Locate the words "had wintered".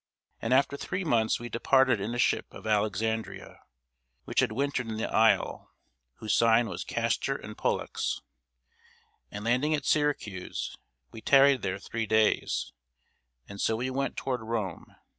4.39-4.87